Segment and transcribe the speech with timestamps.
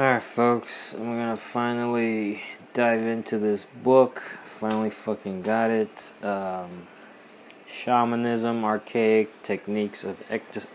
[0.00, 4.20] Alright, folks, I'm gonna finally dive into this book.
[4.44, 6.12] Finally, fucking got it.
[6.24, 6.86] Um,
[7.68, 10.22] Shamanism Archaic Techniques of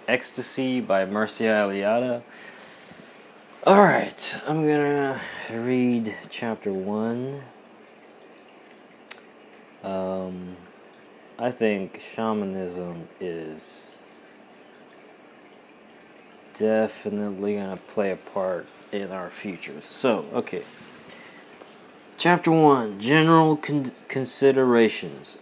[0.07, 2.21] Ecstasy by Mircea Eliade.
[3.65, 5.19] Alright, I'm gonna
[5.51, 7.41] read chapter 1.
[9.83, 10.55] Um,
[11.39, 13.95] I think shamanism is
[16.53, 18.67] definitely gonna play a part
[19.01, 19.81] in our future.
[19.81, 20.63] So, okay.
[22.17, 25.37] Chapter 1 General con- Considerations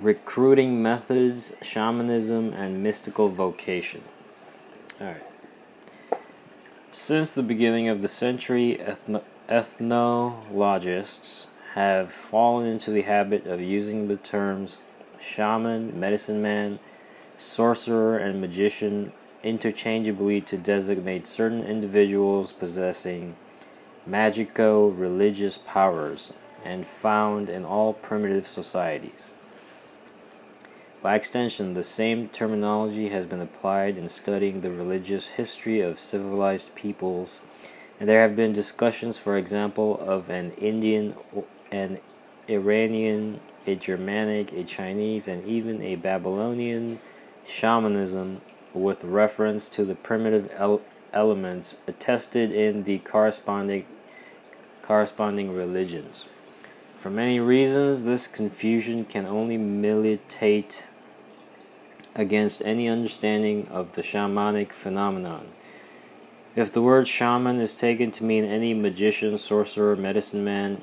[0.00, 4.02] Recruiting Methods, Shamanism, and Mystical Vocation.
[5.00, 5.22] Alright.
[6.92, 14.08] Since the beginning of the century, ethno- ethnologists have fallen into the habit of using
[14.08, 14.78] the terms
[15.20, 16.78] shaman, medicine man,
[17.38, 19.12] sorcerer, and magician
[19.44, 23.36] interchangeably to designate certain individuals possessing
[24.06, 26.32] magico religious powers
[26.64, 29.30] and found in all primitive societies.
[31.02, 36.74] By extension, the same terminology has been applied in studying the religious history of civilized
[36.74, 37.42] peoples,
[38.00, 41.14] and there have been discussions, for example, of an Indian,
[41.70, 41.98] an
[42.48, 47.00] Iranian, a Germanic, a Chinese, and even a Babylonian
[47.46, 48.40] shamanism
[48.74, 53.86] with reference to the primitive el- elements attested in the corresponding
[54.82, 56.26] corresponding religions.
[56.98, 60.84] For many reasons, this confusion can only militate
[62.14, 65.48] against any understanding of the shamanic phenomenon.
[66.54, 70.82] If the word shaman is taken to mean any magician, sorcerer, medicine man,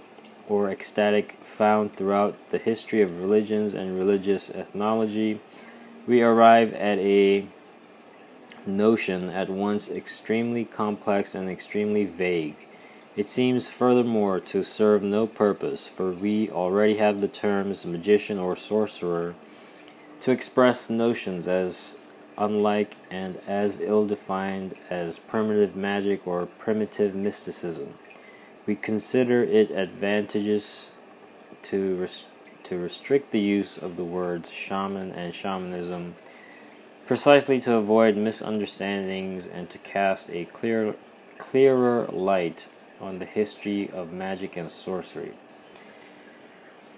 [0.50, 5.40] or ecstatic found throughout the history of religions and religious ethnology,
[6.08, 7.48] we arrive at a
[8.68, 12.68] notion at once extremely complex and extremely vague.
[13.16, 18.56] It seems furthermore to serve no purpose, for we already have the terms magician or
[18.56, 19.36] sorcerer
[20.22, 21.98] to express notions as
[22.38, 27.94] unlike and as ill defined as primitive magic or primitive mysticism.
[28.66, 30.92] We consider it advantageous
[31.64, 32.24] to, res-
[32.64, 36.16] to restrict the use of the words shaman and shamanism
[37.06, 40.96] precisely to avoid misunderstandings and to cast a clear,
[41.38, 42.68] clearer light
[43.00, 45.34] on the history of magic and sorcery.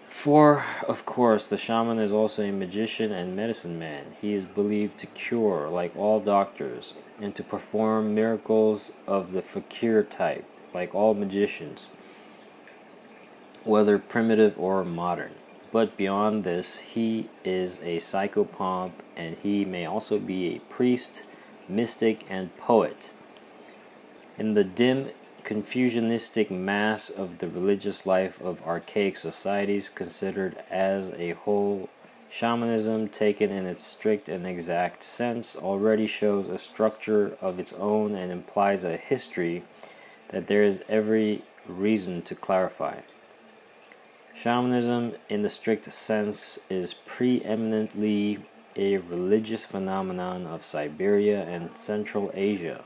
[0.08, 4.16] For, of course, the shaman is also a magician and medicine man.
[4.22, 10.04] He is believed to cure, like all doctors, and to perform miracles of the fakir
[10.04, 11.90] type, like all magicians,
[13.64, 15.34] whether primitive or modern.
[15.74, 21.24] But beyond this, he is a psychopomp and he may also be a priest,
[21.68, 23.10] mystic, and poet.
[24.38, 25.10] In the dim
[25.44, 31.90] confusionistic mass of the religious life of archaic societies considered as a whole,
[32.30, 38.14] shamanism, taken in its strict and exact sense, already shows a structure of its own
[38.14, 39.64] and implies a history
[40.30, 43.00] that there is every reason to clarify.
[44.36, 48.40] Shamanism, in the strict sense, is preeminently
[48.76, 52.84] a religious phenomenon of Siberia and Central Asia.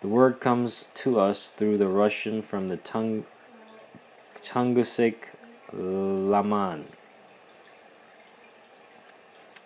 [0.00, 3.24] The word comes to us through the Russian from the Tung-
[4.42, 5.34] Tungusic
[5.72, 6.86] Laman.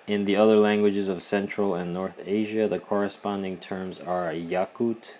[0.06, 5.16] In the other languages of Central and North Asia, the corresponding terms are Yakut,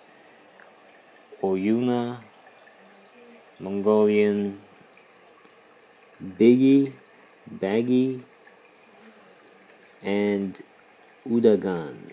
[1.41, 2.19] Oyuna,
[3.59, 4.59] Mongolian,
[6.21, 6.93] Biggie,
[7.49, 8.23] Baggy,
[10.01, 10.61] and
[11.27, 12.11] Udagan.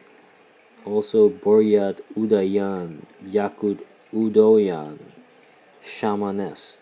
[0.84, 3.80] Also Buryat Udayan, Yakut
[4.14, 4.98] Udoyan,
[5.84, 6.76] Shamanes.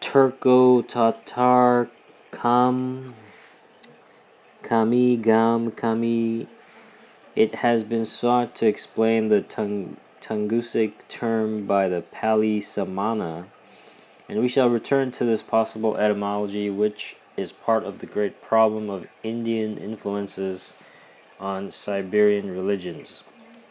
[0.00, 1.88] Turco Tatar
[2.30, 3.14] Kam
[4.62, 6.46] Kami Gam Kami.
[7.34, 13.46] It has been sought to explain the tongue Tungusic term by the Pali Samana,
[14.28, 18.90] and we shall return to this possible etymology, which is part of the great problem
[18.90, 20.74] of Indian influences
[21.38, 23.22] on Siberian religions,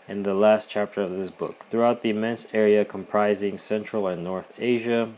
[0.08, 1.66] in the last chapter of this book.
[1.70, 5.12] Throughout the immense area comprising Central and North Asia,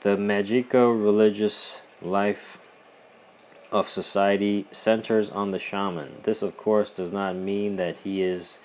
[0.00, 2.58] the magico religious life
[3.70, 6.14] of society centers on the shaman.
[6.22, 8.58] This, of course, does not mean that he is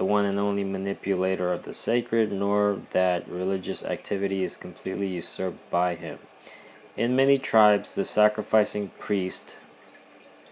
[0.00, 5.70] the one and only manipulator of the sacred, nor that religious activity is completely usurped
[5.70, 6.18] by him.
[6.96, 9.58] In many tribes, the sacrificing priest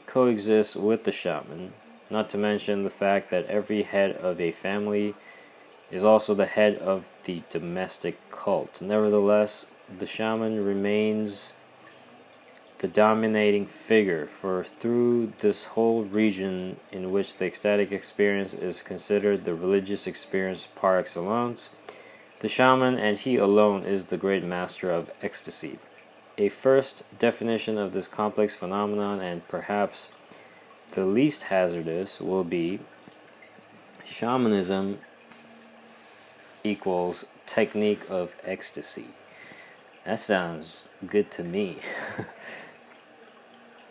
[0.05, 1.73] coexists with the shaman,
[2.11, 5.15] not to mention the fact that every head of a family
[5.91, 8.83] is also the head of the domestic cult.
[8.83, 9.65] Nevertheless,
[9.99, 11.55] the shaman remains
[12.79, 19.45] the dominating figure, for through this whole region in which the ecstatic experience is considered
[19.45, 21.71] the religious experience par excellence,
[22.41, 25.79] the shaman and he alone is the great master of ecstasy.
[26.37, 30.11] A first definition of this complex phenomenon, and perhaps
[30.93, 32.79] the least hazardous, will be
[34.05, 34.99] shamanism
[36.63, 39.09] equals technique of ecstasy.
[40.05, 41.79] That sounds good to me.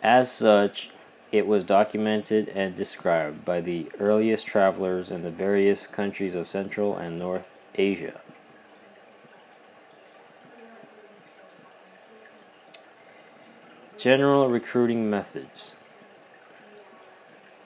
[0.02, 0.90] As such,
[1.32, 6.96] it was documented and described by the earliest travelers in the various countries of Central
[6.96, 8.20] and North Asia.
[13.98, 15.74] General recruiting methods.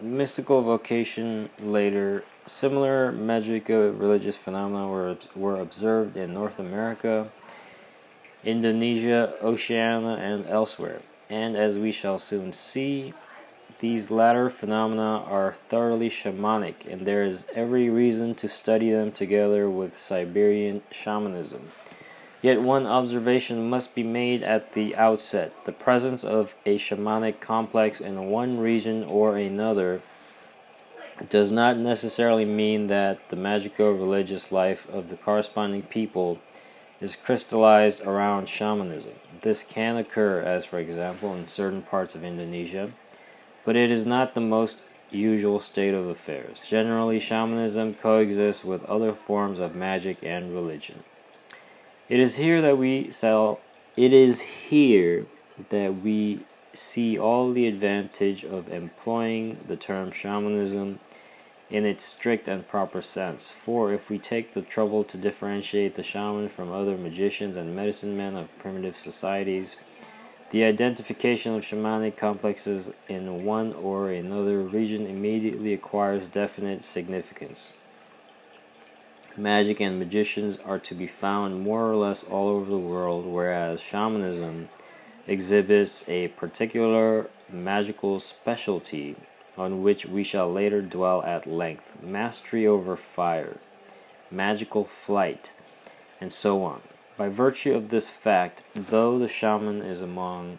[0.00, 2.25] Mystical vocation later.
[2.46, 7.28] Similar magical religious phenomena were, were observed in North America,
[8.43, 11.02] Indonesia, Oceania, and elsewhere
[11.32, 13.14] and as we shall soon see,
[13.81, 19.69] these latter phenomena are thoroughly shamanic, and there is every reason to study them together
[19.70, 21.70] with Siberian shamanism.
[22.43, 25.55] Yet one observation must be made at the outset.
[25.64, 30.02] The presence of a shamanic complex in one region or another
[31.31, 36.40] does not necessarily mean that the magical religious life of the corresponding people
[37.00, 39.14] is crystallized around shamanism.
[39.43, 42.93] This can occur, as for example, in certain parts of Indonesia,
[43.65, 46.65] but it is not the most usual state of affairs.
[46.67, 51.03] Generally, shamanism coexists with other forms of magic and religion.
[52.09, 53.61] It is here that we sell
[53.97, 55.27] it is here
[55.69, 56.41] that we
[56.73, 60.99] see all the advantage of employing the term shamanism
[61.73, 63.51] in its strict and proper sense.
[63.51, 68.15] For if we take the trouble to differentiate the shaman from other magicians and medicine
[68.15, 69.77] men of primitive societies,
[70.51, 77.73] the identification of shamanic complexes in one or another region immediately acquires definite significance.
[79.35, 83.81] Magic and magicians are to be found more or less all over the world, whereas
[83.81, 84.69] shamanism
[85.27, 89.17] exhibits a particular magical specialty
[89.56, 93.58] on which we shall later dwell at length mastery over fire,
[94.31, 95.52] magical flight,
[96.20, 96.81] and so on.
[97.16, 100.58] By virtue of this fact, though the shaman is among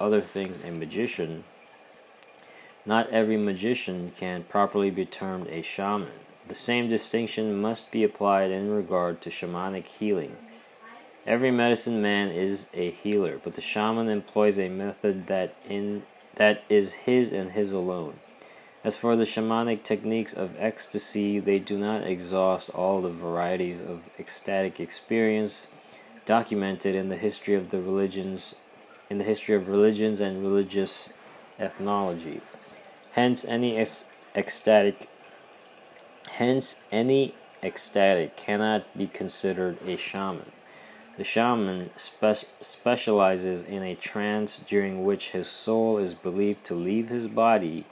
[0.00, 1.44] other things a magician,
[2.86, 6.08] not every magician can properly be termed a shaman.
[6.48, 10.36] The same distinction must be applied in regard to shamanic healing.
[11.26, 16.02] Every medicine man is a healer, but the shaman employs a method that in
[16.36, 18.14] that is his and his alone.
[18.82, 24.08] As for the shamanic techniques of ecstasy, they do not exhaust all the varieties of
[24.18, 25.66] ecstatic experience
[26.24, 28.54] documented in the history of the religions
[29.10, 31.12] in the history of religions and religious
[31.58, 32.40] ethnology.
[33.12, 35.08] Hence any ex- ecstatic
[36.28, 40.52] hence any ecstatic cannot be considered a shaman.
[41.18, 47.10] The shaman spe- specializes in a trance during which his soul is believed to leave
[47.10, 47.84] his body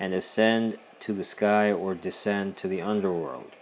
[0.00, 3.52] and ascend to the sky or descend to the underworld.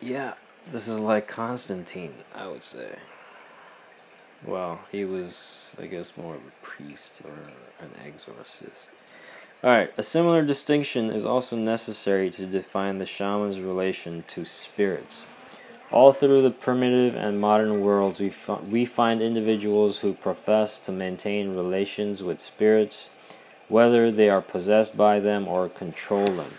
[0.00, 0.34] Yeah,
[0.70, 2.96] this is like Constantine, I would say.
[4.46, 7.32] Well, he was, I guess, more of a priest or
[7.84, 8.88] an exorcist.
[9.62, 15.26] Alright, a similar distinction is also necessary to define the shaman's relation to spirits.
[15.92, 18.32] All through the primitive and modern worlds, we,
[18.68, 23.10] we find individuals who profess to maintain relations with spirits
[23.72, 26.52] whether they are possessed by them or control them.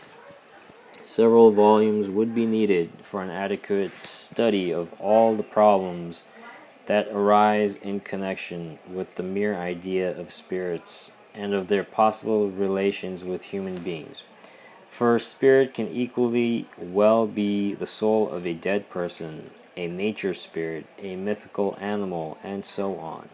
[1.03, 6.23] Several volumes would be needed for an adequate study of all the problems
[6.87, 13.23] that arise in connection with the mere idea of spirits and of their possible relations
[13.23, 14.23] with human beings.
[14.89, 20.87] For spirit can equally well be the soul of a dead person, a nature spirit,
[20.97, 23.29] a mythical animal, and so on.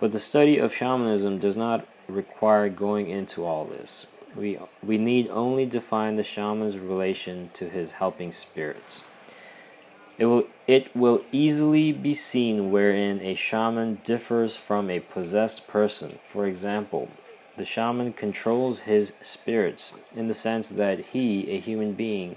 [0.00, 4.06] But the study of shamanism does not require going into all this.
[4.34, 9.02] We, we need only define the shaman's relation to his helping spirits.
[10.18, 16.18] It will, it will easily be seen wherein a shaman differs from a possessed person.
[16.24, 17.08] For example,
[17.56, 22.36] the shaman controls his spirits in the sense that he, a human being,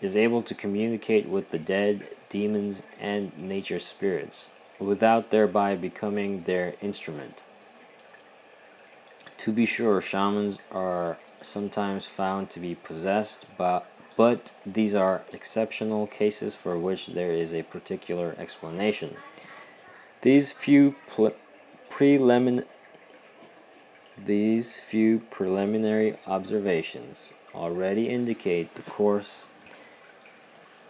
[0.00, 6.74] is able to communicate with the dead, demons, and nature spirits without thereby becoming their
[6.80, 7.42] instrument.
[9.38, 16.06] To be sure, shamans are sometimes found to be possessed, but, but these are exceptional
[16.08, 19.16] cases for which there is a particular explanation.
[20.22, 20.96] These few
[21.88, 22.64] prelimin-
[24.16, 29.44] these few preliminary observations already indicate the course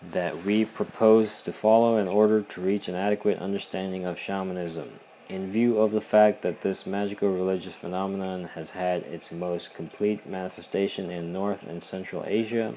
[0.02, 5.00] that we propose to follow in order to reach an adequate understanding of shamanism.
[5.28, 10.26] In view of the fact that this magical religious phenomenon has had its most complete
[10.26, 12.74] manifestation in North and Central Asia,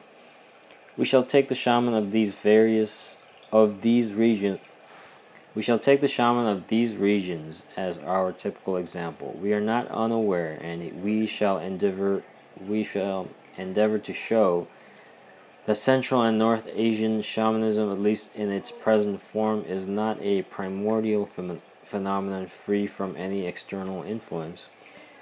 [0.97, 3.17] we shall take the shaman of these various
[3.51, 4.59] of these regions
[5.53, 9.37] we shall take the shaman of these regions as our typical example.
[9.41, 12.23] We are not unaware and we shall endeavor
[12.65, 13.27] we shall
[13.57, 14.67] endeavor to show
[15.65, 20.43] that Central and North Asian shamanism, at least in its present form, is not a
[20.43, 21.59] primordial ph-
[21.91, 24.69] phenomenon free from any external influence.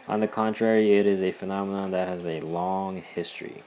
[0.08, 3.64] On the contrary, it is a phenomenon that has a long history.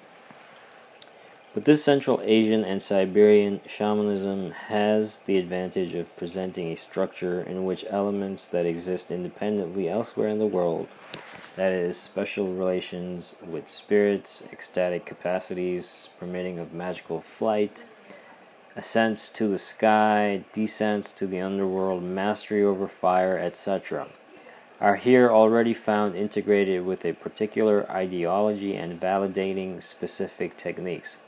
[1.53, 7.65] But this Central Asian and Siberian shamanism has the advantage of presenting a structure in
[7.65, 10.89] which elements that exist independently elsewhere in the world
[11.57, 17.85] that is, special relations with spirits, ecstatic capacities, permitting of magical flight,
[18.75, 24.09] ascents to the sky, descents to the underworld, mastery over fire, etc.,
[24.81, 31.19] are here already found integrated with a particular ideology and validating specific techniques.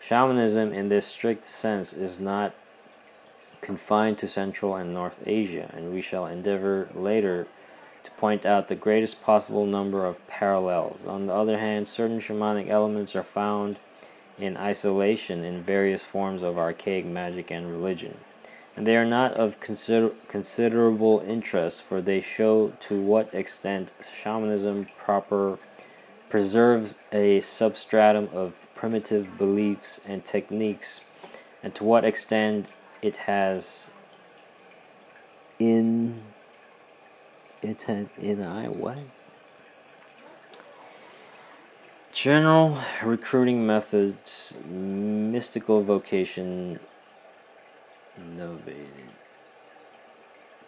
[0.00, 2.54] Shamanism, in this strict sense, is not
[3.62, 7.48] confined to Central and North Asia, and we shall endeavor later
[8.04, 11.06] to point out the greatest possible number of parallels.
[11.06, 13.78] On the other hand, certain shamanic elements are found
[14.38, 18.16] in isolation in various forms of archaic magic and religion.
[18.76, 24.88] And they are not of consider- considerable interest, for they show to what extent shamanism
[24.98, 25.58] proper
[26.28, 31.02] preserves a substratum of primitive beliefs and techniques,
[31.62, 32.66] and to what extent
[33.02, 33.90] it has
[35.60, 36.22] in
[37.62, 38.98] it has in I what?
[42.14, 46.78] General recruiting methods, mystical vocation,
[48.16, 49.10] innovated.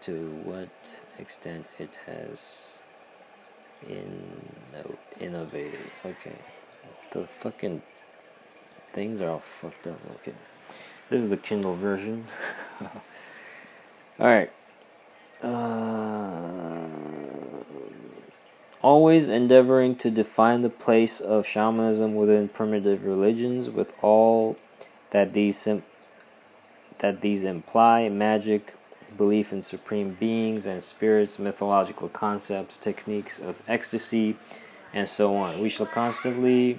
[0.03, 0.69] To what
[1.21, 2.81] extent it has
[3.89, 4.37] in
[5.21, 5.91] innovated.
[6.05, 6.37] Okay.
[7.13, 7.81] The fucking
[8.93, 10.01] things are all fucked up.
[10.17, 10.35] Okay.
[11.11, 12.27] This is the Kindle version.
[14.21, 14.51] Alright.
[18.87, 24.57] Always endeavoring to define the place of shamanism within primitive religions with all
[25.11, 25.83] that these sim-
[26.99, 28.75] that these imply magic
[29.19, 34.37] belief in supreme beings and spirits mythological concepts techniques of ecstasy
[34.95, 35.61] and so on.
[35.61, 36.79] We shall constantly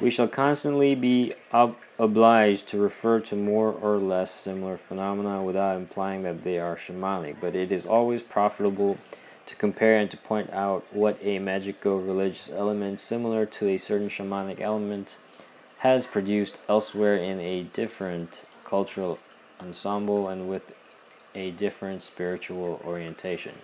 [0.00, 5.76] we shall constantly be ob- obliged to refer to more or less similar phenomena without
[5.76, 8.98] implying that they are shamanic, but it is always profitable
[9.48, 14.10] to compare and to point out what a magico religious element similar to a certain
[14.10, 15.16] shamanic element
[15.78, 19.18] has produced elsewhere in a different cultural
[19.58, 20.74] ensemble and with
[21.34, 23.54] a different spiritual orientation.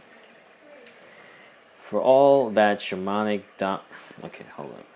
[1.79, 3.43] For all that shamanic.
[3.59, 3.81] Do-
[4.25, 4.87] okay, hold up.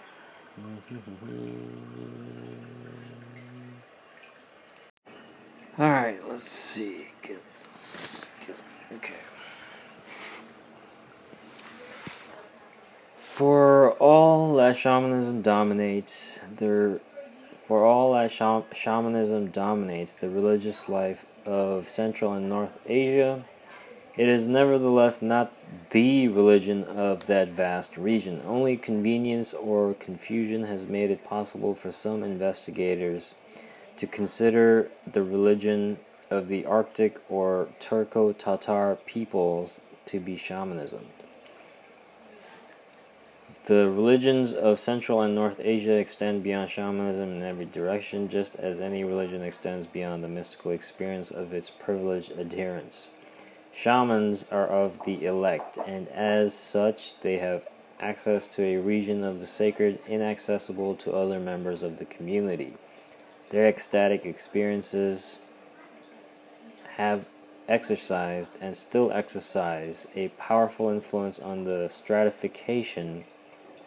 [5.79, 7.09] All right, let's see.
[7.21, 7.43] Get,
[8.47, 8.63] get,
[8.95, 9.28] okay.
[13.39, 16.99] For all that shamanism dominates, there,
[17.69, 23.45] for all that shamanism dominates the religious life of Central and North Asia,
[24.17, 25.53] it is nevertheless not
[25.91, 28.43] the religion of that vast region.
[28.45, 33.35] Only convenience or confusion has made it possible for some investigators
[33.99, 41.07] to consider the religion of the Arctic or Turco Tatar peoples to be shamanism.
[43.69, 48.81] The religions of Central and North Asia extend beyond shamanism in every direction, just as
[48.81, 53.11] any religion extends beyond the mystical experience of its privileged adherents.
[53.71, 57.69] Shamans are of the elect, and as such, they have
[58.01, 62.73] access to a region of the sacred inaccessible to other members of the community.
[63.51, 65.41] Their ecstatic experiences
[66.97, 67.27] have
[67.69, 73.25] exercised and still exercise a powerful influence on the stratification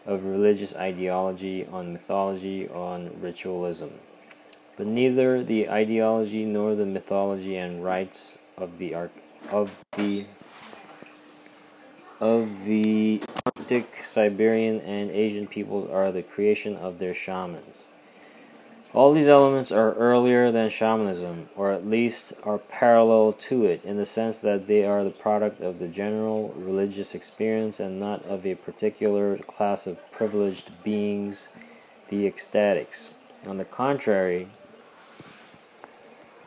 [0.05, 3.89] of religious ideology, on mythology, on ritualism.
[4.77, 9.11] But neither the ideology nor the mythology and rites of the arch
[9.51, 10.25] of the
[12.19, 13.21] of the
[13.71, 17.89] Arctic, Siberian, and Asian peoples are the creation of their shamans.
[18.93, 23.95] All these elements are earlier than shamanism, or at least are parallel to it, in
[23.95, 28.45] the sense that they are the product of the general religious experience and not of
[28.45, 31.47] a particular class of privileged beings,
[32.09, 33.11] the ecstatics.
[33.47, 34.49] On the contrary,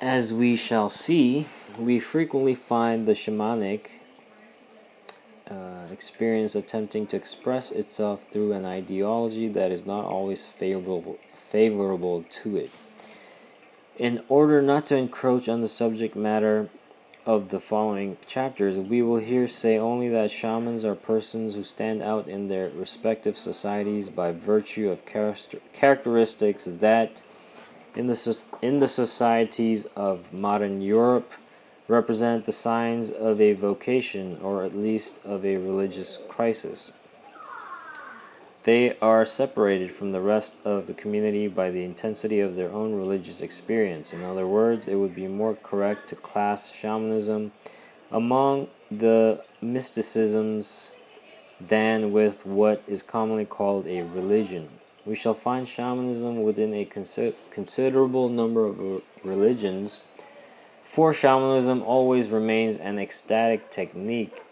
[0.02, 1.46] as we shall see,
[1.78, 3.86] we frequently find the shamanic
[5.50, 11.18] uh, experience attempting to express itself through an ideology that is not always favorable
[11.54, 12.68] favorable to it.
[13.96, 16.68] In order not to encroach on the subject matter
[17.24, 22.02] of the following chapters, we will here say only that shamans are persons who stand
[22.02, 27.22] out in their respective societies by virtue of characteristics that,
[27.94, 31.34] in the, in the societies of modern Europe,
[31.86, 36.90] represent the signs of a vocation or at least of a religious crisis.
[38.64, 42.94] They are separated from the rest of the community by the intensity of their own
[42.94, 44.14] religious experience.
[44.14, 47.52] In other words, it would be more correct to class shamanism
[48.10, 50.92] among the mysticisms
[51.60, 54.70] than with what is commonly called a religion.
[55.04, 60.00] We shall find shamanism within a consi- considerable number of religions,
[60.82, 64.42] for shamanism always remains an ecstatic technique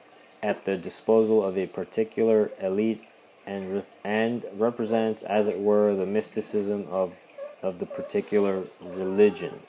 [0.42, 3.02] at the disposal of a particular elite
[3.47, 7.15] and re- and represents, as it were, the mysticism of
[7.63, 9.61] of the particular religion.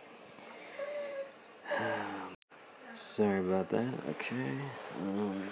[2.93, 3.93] Sorry about that.
[4.09, 4.57] Okay.
[5.01, 5.43] Um,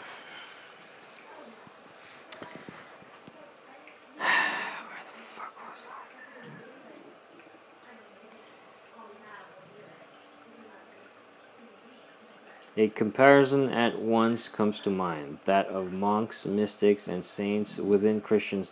[12.81, 18.65] A comparison at once comes to mind that of monks, mystics, and saints within Christian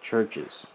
[0.00, 0.68] churches.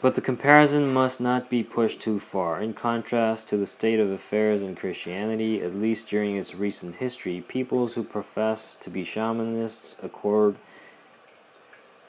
[0.00, 2.62] But the comparison must not be pushed too far.
[2.62, 7.44] In contrast to the state of affairs in Christianity, at least during its recent history,
[7.46, 10.56] peoples who profess to be shamanists accord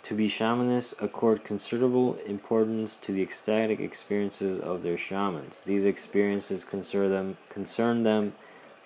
[0.04, 5.60] to be shamanists accord considerable importance to the ecstatic experiences of their shamans.
[5.66, 8.36] These experiences concern them concern them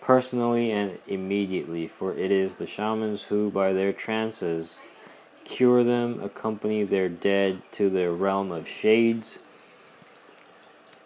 [0.03, 4.81] personally and immediately, for it is the shamans who, by their trances,
[5.45, 9.39] cure them, accompany their dead to the realm of shades,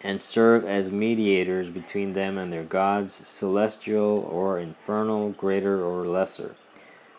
[0.00, 6.56] and serve as mediators between them and their gods, celestial or infernal, greater or lesser.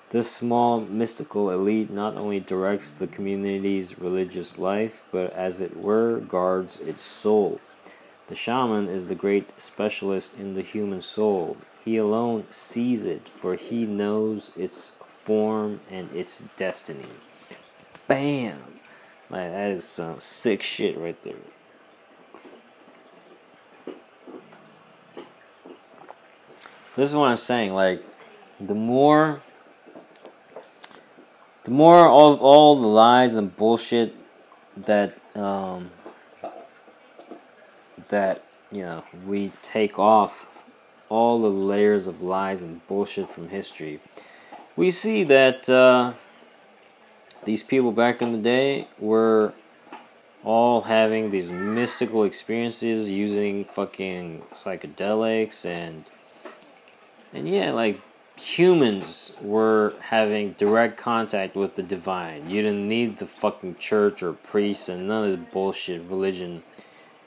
[0.10, 6.20] This small mystical elite not only directs the community's religious life, but as it were,
[6.20, 7.62] guards its soul.
[8.28, 11.58] The shaman is the great specialist in the human soul.
[11.86, 17.06] He alone sees it, for he knows its form and its destiny.
[18.08, 18.60] Bam!
[19.30, 21.36] Like, that is some sick shit right there.
[26.96, 27.74] This is what I'm saying.
[27.74, 28.04] Like,
[28.60, 29.42] the more,
[31.64, 34.16] the more of all the lies and bullshit
[34.76, 35.92] that um,
[38.10, 40.49] that you know we take off
[41.10, 44.00] all the layers of lies and bullshit from history,
[44.76, 46.14] we see that uh,
[47.46, 49.54] these people back in the day were
[50.44, 56.06] all having these mystical experiences using fucking psychedelics and
[57.34, 58.00] and yeah like
[58.40, 62.50] humans were having direct contact with the divine.
[62.50, 66.64] You didn't need the fucking church or priests and none of the bullshit religion.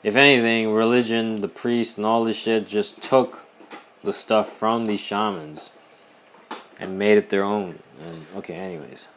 [0.03, 3.41] If anything religion the priests and all this shit just took
[4.03, 5.71] the stuff from these shamans
[6.79, 7.79] and made it their own.
[8.01, 9.09] And okay, anyways.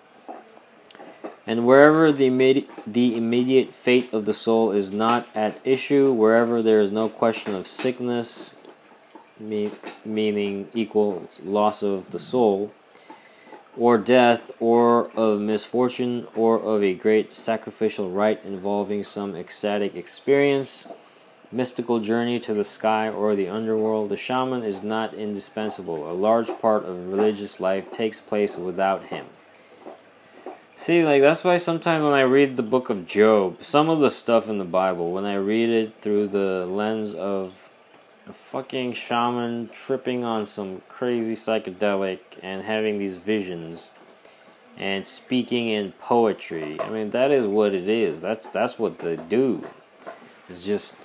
[1.48, 6.62] And wherever the immediate, the immediate fate of the soul is not at issue, wherever
[6.64, 8.56] there is no question of sickness,
[9.40, 9.72] me,
[10.04, 12.72] meaning equals loss of the soul,
[13.78, 20.88] or death, or of misfortune, or of a great sacrificial rite involving some ecstatic experience,
[21.56, 26.12] mystical journey to the sky or the underworld, the shaman is not indispensable.
[26.12, 29.26] A large part of religious life takes place without him.
[30.76, 34.10] See, like, that's why sometimes when I read the book of Job, some of the
[34.10, 37.54] stuff in the Bible, when I read it through the lens of
[38.28, 43.92] a fucking shaman tripping on some crazy psychedelic and having these visions
[44.78, 48.20] and speaking in poetry, I mean, that is what it is.
[48.20, 49.66] That's, that's what they do.
[50.50, 50.98] It's just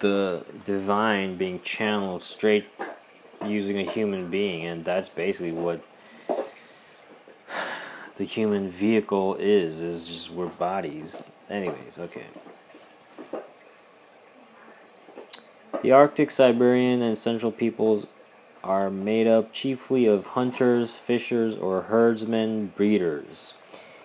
[0.00, 2.66] the divine being channeled straight
[3.44, 5.82] using a human being, and that's basically what
[8.16, 9.82] the human vehicle is.
[9.82, 11.30] Is just we're bodies.
[11.48, 12.26] Anyways, okay.
[15.82, 18.08] The Arctic, Siberian, and Central peoples
[18.64, 23.54] are made up chiefly of hunters, fishers, or herdsmen, breeders.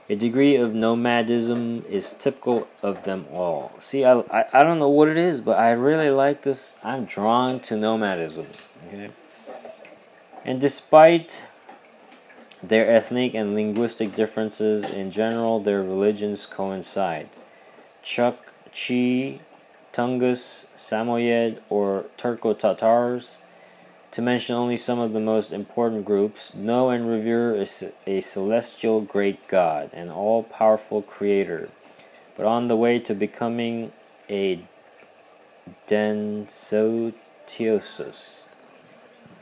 [0.10, 3.72] A degree of nomadism is typical of them all.
[3.80, 6.76] See, I, I, I don't know what it is, but I really like this.
[6.84, 8.48] I'm drawn to nomadism.
[8.88, 9.10] Okay?
[10.44, 11.44] And despite
[12.62, 17.30] their ethnic and linguistic differences, in general, their religions coincide.
[18.04, 19.40] Chukchi,
[19.94, 23.38] Tungus, Samoyed, or Turco Tatars
[24.14, 27.66] to mention only some of the most important groups, know and revere a,
[28.06, 31.70] a celestial great God, an all powerful creator,
[32.38, 33.92] but on the way to becoming
[34.30, 34.64] a
[35.88, 37.16] Densotiosus.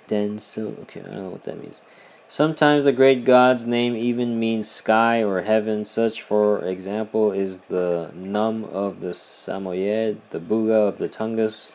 [0.07, 1.81] Denso, okay, I don't know what that means.
[2.29, 5.83] Sometimes the great god's name even means sky or heaven.
[5.83, 11.71] Such, for example, is the Num of the Samoyed, the Buga of the Tungus,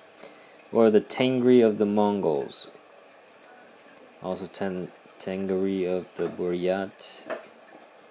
[0.73, 2.69] or the Tengri of the Mongols
[4.27, 4.89] also Ten,
[5.21, 7.23] Tengri of the Buryat,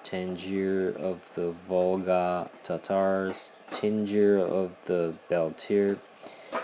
[0.04, 5.99] Tangir of the Volga Tatars, Tingir of the Baltir.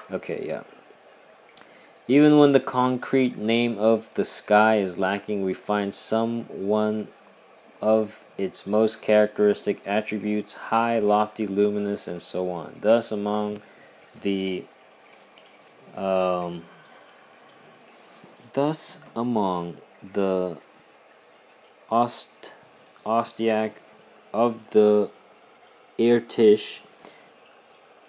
[0.09, 0.63] Okay, yeah.
[2.07, 7.09] Even when the concrete name of the sky is lacking, we find some one
[7.81, 12.77] of its most characteristic attributes high, lofty, luminous, and so on.
[12.79, 13.61] Thus, among
[14.21, 14.63] the
[15.95, 16.63] um,
[18.53, 19.77] Thus, among
[20.13, 20.57] the
[21.89, 22.53] Ost,
[23.05, 23.71] Ostiak
[24.33, 25.09] of the
[25.97, 26.79] Irtish,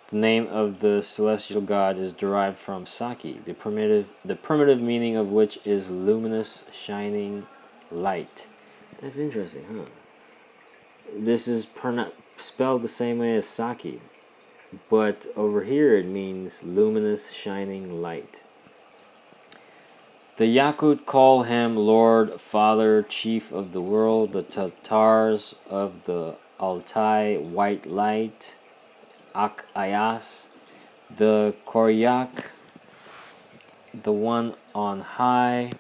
[0.09, 5.15] the name of the celestial god is derived from Saki, the primitive, the primitive meaning
[5.17, 7.47] of which is luminous, shining
[7.93, 8.49] light.
[9.01, 9.85] That's interesting, huh?
[11.17, 11.69] This is
[12.37, 14.01] spelled the same way as Saki,
[14.91, 18.43] but over here it means luminous, shining light.
[20.39, 24.33] The Yakut call him Lord, Father, Chief of the world.
[24.33, 28.55] The Tatars of the Altai, White Light,
[29.35, 30.49] Ak Ayas.
[31.15, 32.47] The Koryak,
[33.93, 35.71] the one on high.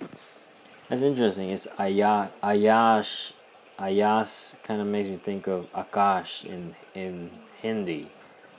[0.90, 1.48] That's interesting.
[1.48, 3.32] It's Ayash.
[3.78, 7.30] Ayas kind of makes me think of Akash in, in
[7.62, 8.10] Hindi,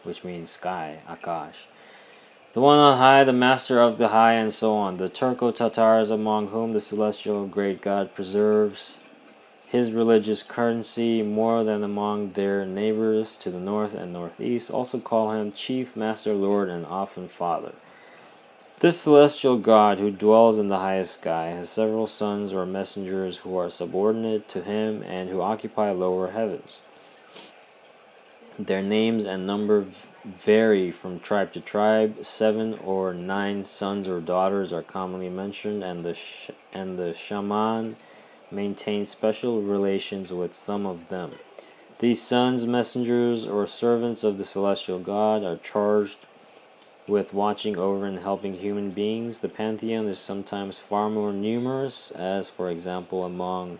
[0.01, 1.67] which means sky, Akash
[2.53, 4.97] the one on high, the master of the high, and so on.
[4.97, 8.99] The Turco Tatars, among whom the celestial great God preserves
[9.65, 15.31] his religious currency more than among their neighbors to the north and northeast, also call
[15.31, 17.73] him chief, master, lord, and often father.
[18.81, 23.57] This celestial God who dwells in the highest sky has several sons or messengers who
[23.57, 26.81] are subordinate to him and who occupy lower heavens.
[28.59, 29.85] Their names and number
[30.23, 32.25] vary from tribe to tribe.
[32.25, 37.97] Seven or nine sons or daughters are commonly mentioned, and the sh- and the shaman
[38.51, 41.33] maintains special relations with some of them.
[41.99, 46.19] These sons, messengers, or servants of the celestial god are charged
[47.07, 49.39] with watching over and helping human beings.
[49.39, 53.79] The pantheon is sometimes far more numerous, as for example among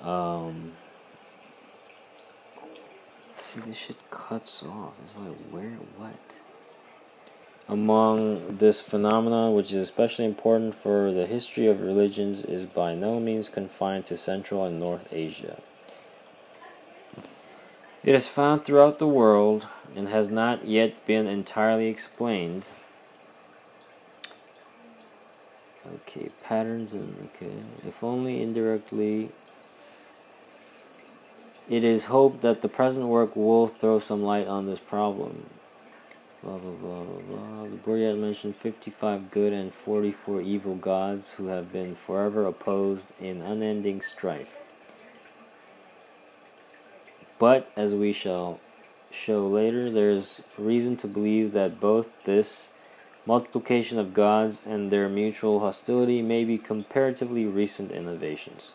[0.00, 0.72] um,
[3.36, 4.94] See, this shit cuts off.
[5.04, 6.14] It's like, where, what?
[7.68, 13.18] Among this phenomenon, which is especially important for the history of religions, is by no
[13.18, 15.60] means confined to Central and North Asia.
[18.04, 22.68] It is found throughout the world and has not yet been entirely explained.
[25.86, 27.52] Okay, patterns and okay,
[27.86, 29.30] if only indirectly
[31.68, 35.46] it is hoped that the present work will throw some light on this problem.
[36.42, 37.62] Blah blah blah blah blah.
[37.64, 43.40] The Buryat mentioned 55 good and 44 evil gods who have been forever opposed in
[43.42, 44.58] unending strife.
[47.38, 48.60] But, as we shall
[49.10, 52.70] show later, there is reason to believe that both this
[53.26, 58.72] multiplication of gods and their mutual hostility may be comparatively recent innovations.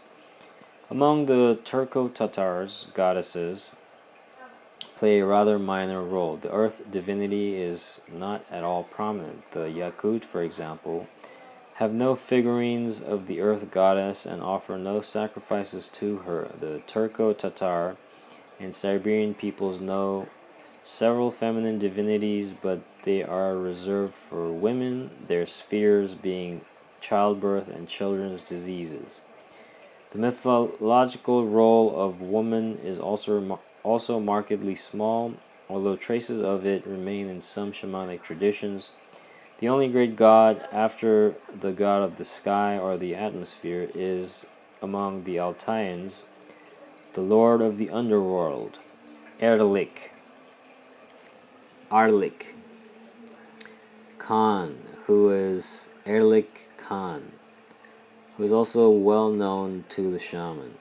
[0.90, 3.74] Among the Turco Tatars, goddesses
[4.96, 6.38] play a rather minor role.
[6.38, 9.52] The earth divinity is not at all prominent.
[9.52, 11.10] The Yakut, for example,
[11.74, 16.52] have no figurines of the earth goddess and offer no sacrifices to her.
[16.58, 17.98] The Turco Tatar
[18.58, 20.30] and Siberian peoples know
[20.86, 26.62] several feminine divinities, but they are reserved for women, their spheres being
[27.02, 29.20] childbirth and children's diseases.
[30.12, 35.34] The mythological role of woman is also also markedly small,
[35.70, 38.92] although traces of it remain in some shamanic traditions.
[39.60, 44.46] The only great god after the god of the sky or the atmosphere is
[44.82, 46.22] among the Altaians,
[47.14, 48.80] the lord of the underworld,
[49.42, 50.12] Erlik.
[51.90, 52.48] Arlik
[54.18, 57.32] Khan, who is Erlik Khan,
[58.38, 60.76] who is also well known to the shaman.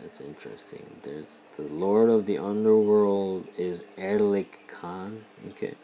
[0.00, 0.84] That's interesting.
[1.02, 5.24] There's the lord of the underworld is Erlik Khan.
[5.50, 5.74] Okay.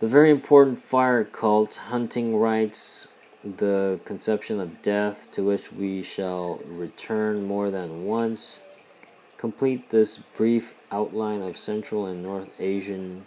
[0.00, 3.08] The very important fire cult, hunting rites,
[3.42, 8.60] the conception of death, to which we shall return more than once,
[9.38, 13.26] complete this brief outline of Central and North Asian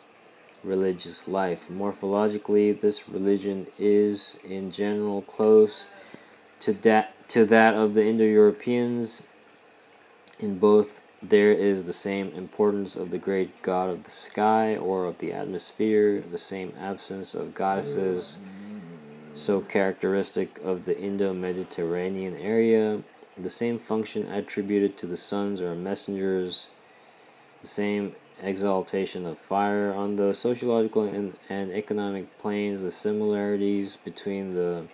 [0.63, 1.69] religious life.
[1.71, 5.87] Morphologically, this religion is in general close
[6.61, 9.27] to that, to that of the Indo Europeans.
[10.39, 15.05] In both there is the same importance of the great god of the sky or
[15.05, 18.37] of the atmosphere, the same absence of goddesses,
[19.33, 23.01] so characteristic of the Indo Mediterranean area,
[23.37, 26.69] the same function attributed to the sons or messengers,
[27.61, 29.93] the same exaltation of fire.
[29.93, 34.85] On the sociological and, and economic planes, the similarities between the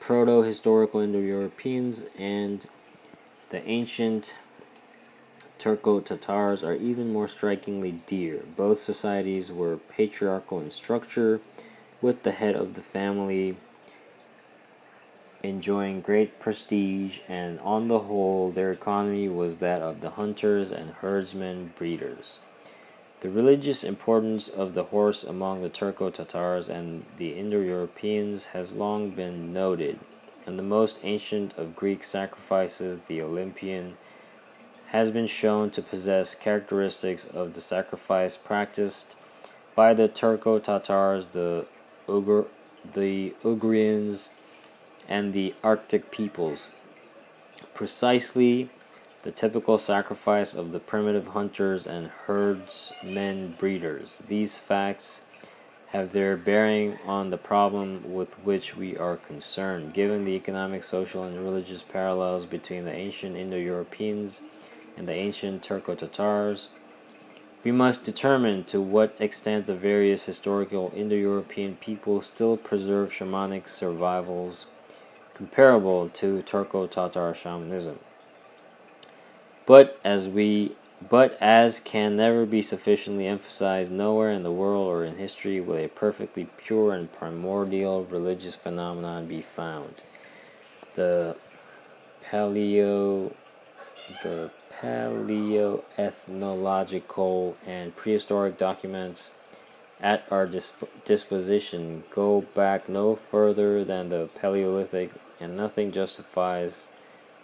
[0.00, 2.66] proto historical Indo Europeans and
[3.50, 4.34] the ancient
[5.58, 8.42] Turco Tatars are even more strikingly dear.
[8.56, 11.40] Both societies were patriarchal in structure,
[12.00, 13.56] with the head of the family
[15.42, 20.90] enjoying great prestige, and on the whole, their economy was that of the hunters and
[20.90, 22.40] herdsmen breeders.
[23.20, 28.72] The religious importance of the horse among the Turco Tatars and the Indo Europeans has
[28.72, 29.98] long been noted,
[30.46, 33.96] and the most ancient of Greek sacrifices, the Olympian,
[34.88, 39.16] has been shown to possess characteristics of the sacrifice practiced
[39.74, 41.66] by the Turco Tatars, the
[42.06, 42.46] Ugur,
[42.94, 44.28] the Ugrians,
[45.08, 46.70] and the Arctic peoples.
[47.74, 48.70] Precisely
[49.22, 54.22] the typical sacrifice of the primitive hunters and herdsmen breeders.
[54.28, 55.22] These facts
[55.88, 61.24] have their bearing on the problem with which we are concerned, given the economic, social,
[61.24, 64.42] and religious parallels between the ancient Indo Europeans
[64.96, 66.68] and the ancient Turco Tatars.
[67.64, 73.66] We must determine to what extent the various historical Indo European peoples still preserve shamanic
[73.66, 74.66] survivals
[75.34, 77.98] comparable to Turco Tatar shamanism.
[79.68, 80.74] But as we
[81.10, 85.76] but as can never be sufficiently emphasized, nowhere in the world or in history will
[85.76, 90.02] a perfectly pure and primordial religious phenomenon be found.
[90.94, 91.36] The
[92.24, 93.34] paleo
[94.22, 94.50] the
[94.80, 99.28] paleoethnological and prehistoric documents
[100.00, 106.88] at our disp- disposition go back no further than the Paleolithic, and nothing justifies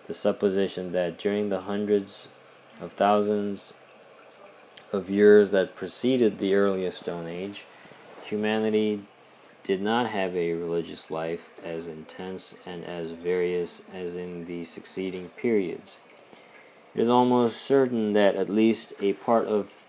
[0.06, 2.28] the supposition that during the hundreds
[2.80, 3.74] of thousands
[4.92, 7.64] of years that preceded the earliest Stone Age,
[8.24, 9.02] humanity
[9.62, 15.30] did not have a religious life as intense and as various as in the succeeding
[15.30, 16.00] periods.
[16.94, 19.84] It is almost certain that at least a part of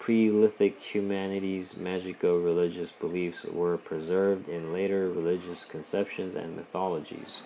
[0.00, 7.42] Preolithic humanity's magico religious beliefs were preserved in later religious conceptions and mythologies.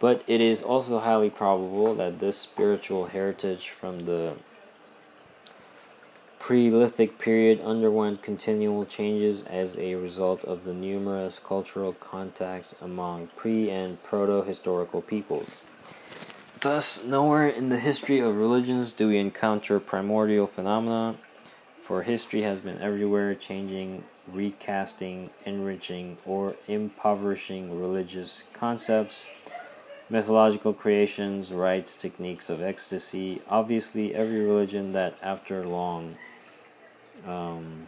[0.00, 4.34] But it is also highly probable that this spiritual heritage from the
[6.38, 13.68] Preolithic period underwent continual changes as a result of the numerous cultural contacts among pre
[13.68, 15.62] and proto historical peoples.
[16.60, 21.16] Thus, nowhere in the history of religions do we encounter primordial phenomena,
[21.82, 29.26] for history has been everywhere changing, recasting, enriching, or impoverishing religious concepts,
[30.10, 33.42] mythological creations, rites, techniques of ecstasy.
[33.48, 36.16] Obviously, every religion that after long
[37.26, 37.86] um,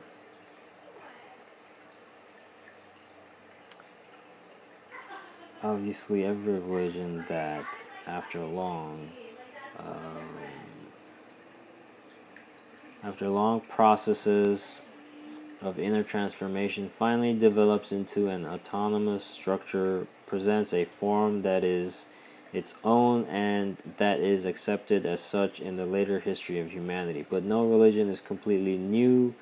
[5.62, 7.64] obviously every religion that
[8.06, 9.10] after long
[9.78, 10.28] um,
[13.02, 14.82] after long processes
[15.60, 22.06] of inner transformation finally develops into an autonomous structure presents a form that is
[22.52, 27.42] its own and that is accepted as such in the later history of humanity but
[27.42, 29.34] no religion is completely new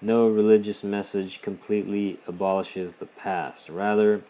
[0.00, 4.22] no religious message completely abolishes the past rather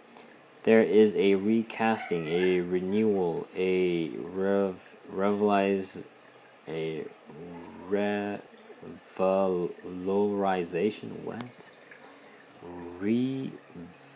[0.63, 6.05] there is a recasting, a renewal, a rev, revelize,
[6.69, 7.07] a
[7.89, 8.43] revalorization.
[11.25, 11.41] What?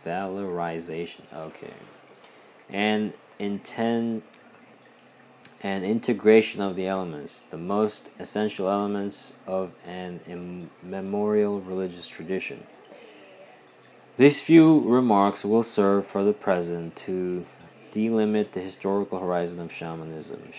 [0.04, 1.22] Revalorization.
[1.32, 1.72] Okay.
[2.68, 4.22] And intend
[5.62, 12.66] and integration of the elements, the most essential elements of an immemorial religious tradition.
[14.18, 17.46] These few remarks will serve for the present to
[17.90, 20.50] delimit the historical horizon of shamanism.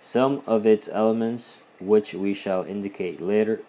[0.00, 3.62] Some of its elements, which we shall indicate later,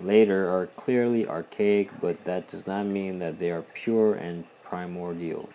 [0.00, 5.48] later are clearly archaic, but that does not mean that they are pure and primordial.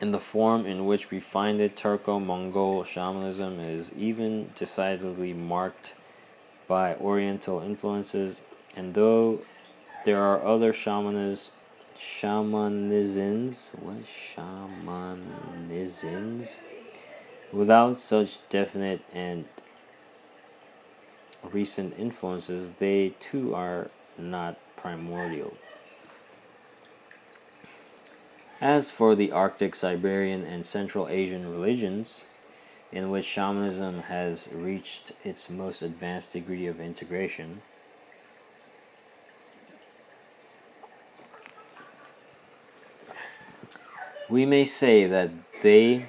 [0.00, 5.94] In the form in which we find it, Turco Mongol shamanism is even decidedly marked
[6.66, 8.42] by Oriental influences,
[8.76, 9.40] and though
[10.04, 11.52] there are other shamanisms,
[11.96, 15.20] shamanisms, what shamanisms,
[17.52, 19.44] without such definite and
[21.52, 25.54] recent influences, they too are not primordial.
[28.60, 32.26] As for the Arctic, Siberian, and Central Asian religions,
[32.92, 37.60] in which shamanism has reached its most advanced degree of integration,
[44.28, 45.30] we may say that
[45.62, 46.06] they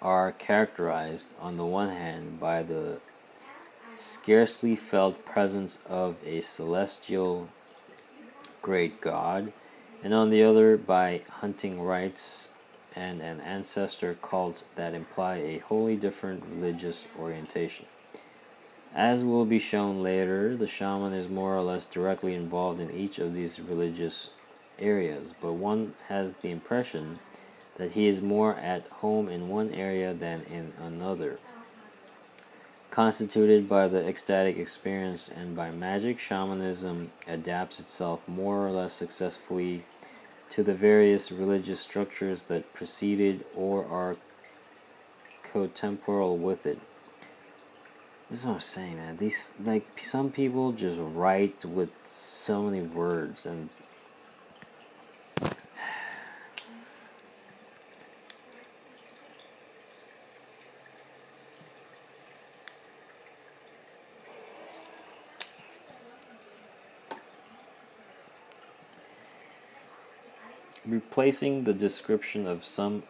[0.00, 3.00] are characterized, on the one hand, by the
[3.98, 7.48] scarcely felt presence of a celestial
[8.62, 9.52] great god
[10.02, 12.50] and on the other by hunting rites
[12.94, 17.86] and an ancestor cult that imply a wholly different religious orientation.
[18.94, 23.18] As will be shown later, the shaman is more or less directly involved in each
[23.18, 24.30] of these religious
[24.78, 27.18] areas, but one has the impression
[27.76, 31.38] that he is more at home in one area than in another.
[32.98, 39.84] Constituted by the ecstatic experience and by magic, shamanism adapts itself more or less successfully
[40.50, 44.16] to the various religious structures that preceded or are
[45.44, 46.80] cotemporal with it.
[48.28, 49.16] This is what I'm saying, man.
[49.18, 53.68] These like some people just write with so many words and
[70.88, 73.02] replacing the description of some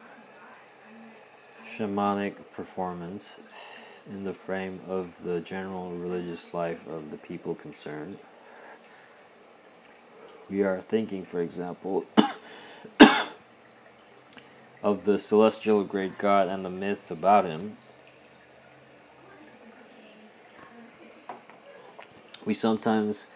[1.77, 3.41] shamanic performance
[4.11, 8.19] in the frame of the general religious life of the people concerned.
[10.51, 12.05] We are thinking, for example,
[14.83, 17.77] of the celestial great God and the myths about him.
[22.45, 23.29] We sometimes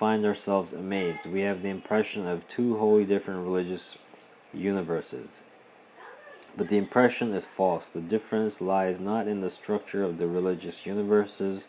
[0.00, 1.26] find ourselves amazed.
[1.26, 3.98] We have the impression of two wholly different religious
[4.50, 5.42] universes.
[6.56, 7.90] But the impression is false.
[7.90, 11.68] The difference lies not in the structure of the religious universes,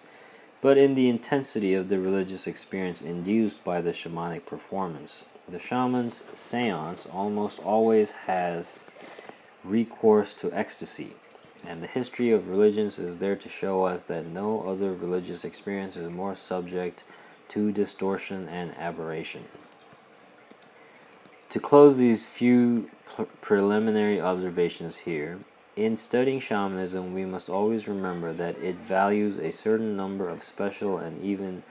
[0.61, 5.23] but in the intensity of the religious experience induced by the shamanic performance.
[5.49, 8.79] The shaman's seance almost always has
[9.65, 11.15] recourse to ecstasy,
[11.67, 15.97] and the history of religions is there to show us that no other religious experience
[15.97, 17.03] is more subject
[17.51, 19.45] to distortion and aberration.
[21.49, 22.89] To close these few
[23.41, 25.39] preliminary observations here,
[25.75, 30.97] in studying shamanism, we must always remember that it values a certain number of special
[30.97, 31.63] and even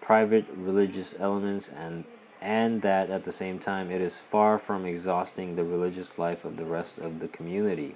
[0.00, 2.04] private religious elements and
[2.40, 6.56] and that at the same time it is far from exhausting the religious life of
[6.56, 7.94] the rest of the community.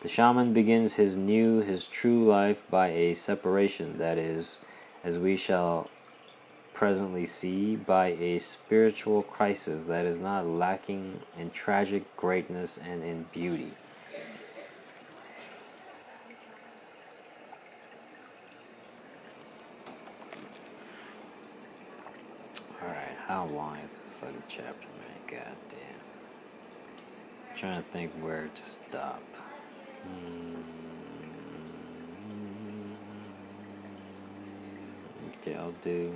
[0.00, 4.64] The shaman begins his new, his true life by a separation that is,
[5.02, 5.90] as we shall
[6.76, 13.24] presently see by a spiritual crisis that is not lacking in tragic greatness and in
[13.32, 13.70] beauty.
[22.82, 25.16] Alright, how long is this fucking chapter, man?
[25.28, 25.78] God damn.
[27.50, 29.22] I'm trying to think where to stop.
[30.02, 30.56] Hmm.
[35.40, 36.14] Okay, I'll do.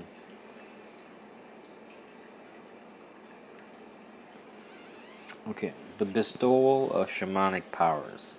[5.48, 8.36] Okay, the bestowal of shamanic powers.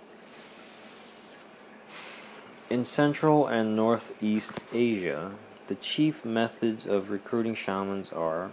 [2.69, 5.31] In Central and Northeast Asia,
[5.67, 8.51] the chief methods of recruiting shamans are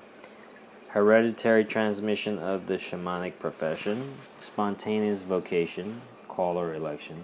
[0.88, 7.22] hereditary transmission of the shamanic profession, spontaneous vocation, call or election.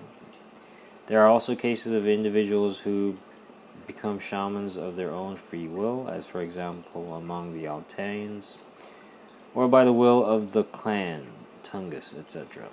[1.07, 3.17] There are also cases of individuals who
[3.87, 8.59] become shamans of their own free will, as for example among the Altaians,
[9.55, 11.27] or by the will of the clan,
[11.63, 12.69] Tungus, etc.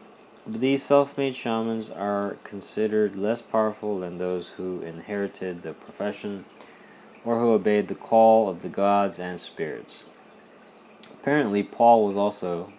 [0.46, 6.46] But these self made shamans are considered less powerful than those who inherited the profession
[7.24, 10.06] or who obeyed the call of the gods and spirits.
[11.14, 12.74] Apparently, Paul was also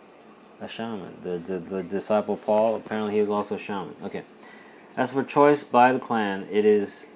[0.60, 1.16] a shaman.
[1.22, 3.94] The, the, the disciple Paul, apparently, he was also a shaman.
[4.02, 4.24] Okay.
[4.96, 7.06] As for choice by the clan, it is,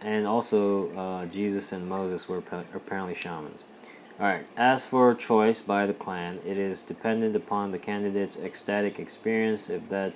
[0.00, 3.62] and also uh, Jesus and Moses were apparently shamans.
[4.18, 9.68] Alright, as for choice by the clan, it is dependent upon the candidate's ecstatic experience.
[9.68, 10.14] If that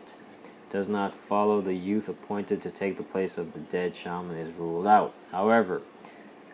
[0.71, 4.55] does not follow, the youth appointed to take the place of the dead shaman is
[4.55, 5.13] ruled out.
[5.31, 5.83] However,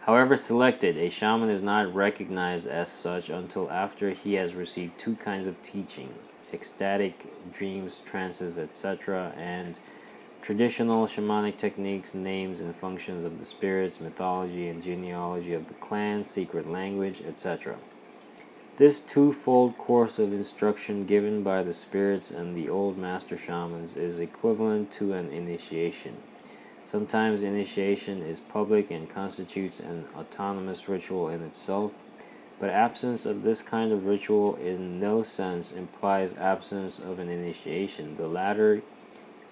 [0.07, 5.17] However selected, a shaman is not recognized as such until after he has received two
[5.17, 6.15] kinds of teaching
[6.53, 9.81] ecstatic dreams, trances, etc., and
[10.47, 16.23] traditional shamanic techniques, names and functions of the spirits, mythology and genealogy of the clan,
[16.23, 17.75] secret language, etc.
[18.77, 24.21] This twofold course of instruction given by the spirits and the old master shamans is
[24.21, 26.17] equivalent to an initiation.
[26.85, 31.93] Sometimes initiation is public and constitutes an autonomous ritual in itself,
[32.61, 38.15] but absence of this kind of ritual in no sense implies absence of an initiation.
[38.15, 38.83] The latter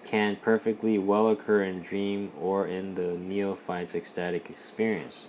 [0.05, 5.27] can perfectly well occur in dream or in the neophyte's ecstatic experience.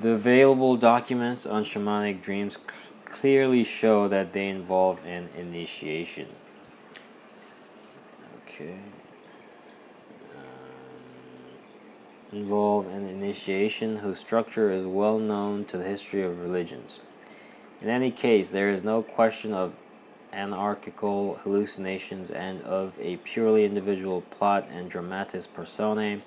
[0.00, 2.62] The available documents on shamanic dreams c-
[3.04, 6.28] clearly show that they involve an initiation.
[8.42, 8.78] Okay.
[10.36, 10.40] Um,
[12.32, 17.00] involve an initiation whose structure is well known to the history of religions.
[17.80, 19.74] In any case, there is no question of
[20.34, 26.22] anarchical hallucinations and of a purely individual plot and dramatis personae.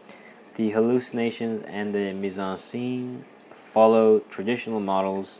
[0.55, 5.39] The hallucinations and the mise en scene follow traditional models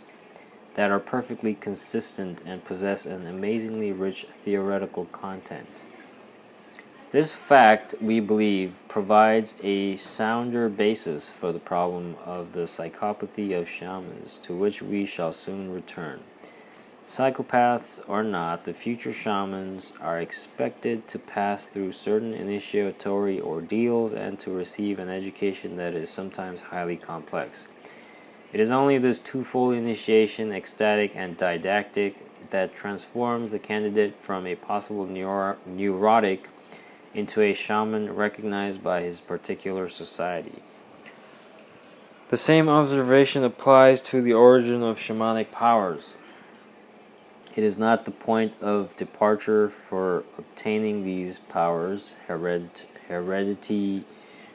[0.75, 5.67] that are perfectly consistent and possess an amazingly rich theoretical content.
[7.11, 13.69] This fact, we believe, provides a sounder basis for the problem of the psychopathy of
[13.69, 16.19] shamans, to which we shall soon return.
[17.07, 24.37] Psychopaths or not, the future shamans are expected to pass through certain initiatory ordeals and
[24.39, 27.69] to receive an education that is sometimes highly complex.
[28.51, 34.55] It is only this twofold initiation, ecstatic and didactic, that transforms the candidate from a
[34.55, 36.49] possible neuro- neurotic
[37.13, 40.61] into a shaman recognized by his particular society.
[42.29, 46.15] The same observation applies to the origin of shamanic powers.
[47.57, 54.03] It is not the point of departure for obtaining these powers, heredit- heredity,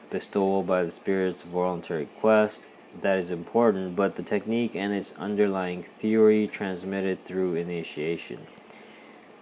[0.09, 2.69] bestowal by the spirits, voluntary quest,
[3.01, 8.47] that is important, but the technique and its underlying theory transmitted through initiation.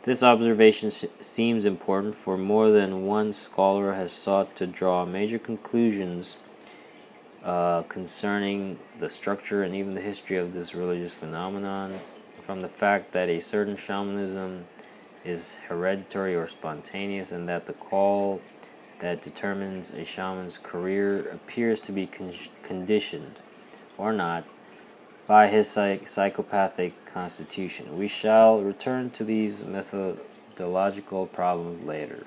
[0.06, 6.36] This observation seems important, for more than one scholar has sought to draw major conclusions
[7.44, 12.00] uh, concerning the structure and even the history of this religious phenomenon
[12.42, 14.66] from the fact that a certain shamanism
[15.24, 18.42] is hereditary or spontaneous, and that the call
[19.00, 22.34] that determines a shaman's career appears to be con-
[22.64, 23.40] conditioned
[23.98, 24.44] or not
[25.28, 27.98] by his psych- psychopathic constitution.
[27.98, 32.26] We shall return to these methodological problems later.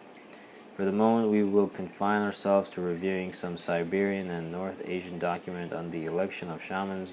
[0.77, 5.73] For the moment, we will confine ourselves to reviewing some Siberian and North Asian document
[5.73, 7.12] on the election of shamans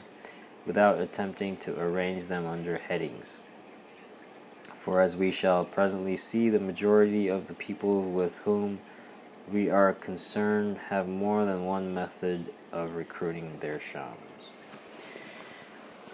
[0.66, 3.38] without attempting to arrange them under headings.
[4.78, 8.80] For as we shall presently see, the majority of the people with whom
[9.52, 14.54] we are concerned have more than one method of recruiting their shamans.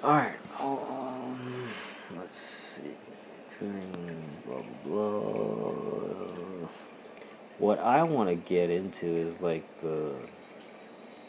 [0.04, 1.70] Alright, um,
[2.18, 2.92] let's see.
[3.60, 6.68] Blah, blah, blah.
[7.58, 10.14] What I want to get into is like the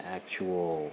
[0.04, 0.92] actual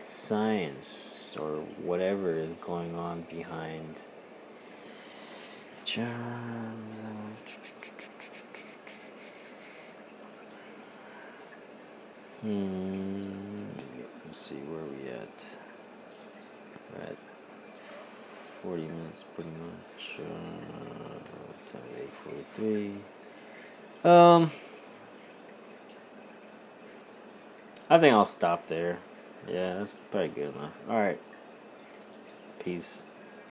[0.00, 4.02] science or whatever is going on behind.
[12.42, 13.66] Hmm.
[14.24, 15.46] Let's see where we at.
[16.94, 17.16] We're at
[18.62, 20.20] 40 minutes pretty much.
[20.20, 20.98] Uh,
[21.66, 22.92] time 843.
[24.10, 24.50] Um,
[27.90, 28.98] I think I'll stop there.
[29.50, 30.72] Yeah, that's probably good enough.
[30.88, 31.20] Alright.
[32.58, 33.02] Peace.